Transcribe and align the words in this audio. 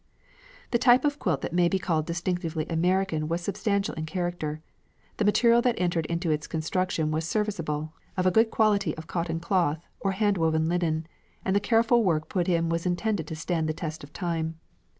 The 0.71 0.79
type 0.79 1.05
of 1.05 1.19
quilt 1.19 1.41
that 1.41 1.53
may 1.53 1.69
be 1.69 1.77
called 1.77 2.07
distinctively 2.07 2.65
American 2.71 3.27
was 3.27 3.41
substantial 3.41 3.93
in 3.93 4.07
character; 4.07 4.63
the 5.17 5.25
material 5.25 5.61
that 5.61 5.75
entered 5.79 6.07
into 6.07 6.31
its 6.31 6.47
construction 6.47 7.11
was 7.11 7.23
serviceable, 7.23 7.93
of 8.17 8.25
a 8.25 8.31
good 8.31 8.49
quality 8.49 8.97
of 8.97 9.05
cotton 9.05 9.39
cloth, 9.39 9.85
or 9.99 10.13
handwoven 10.13 10.67
linen, 10.67 11.05
and 11.45 11.55
the 11.55 11.59
careful 11.59 12.03
work 12.03 12.29
put 12.29 12.49
into 12.49 12.65
it 12.67 12.71
was 12.71 12.87
intended 12.87 13.27
to 13.27 13.35
stand 13.35 13.69
the 13.69 13.73
test 13.73 14.03
of 14.03 14.11
time. 14.11 14.55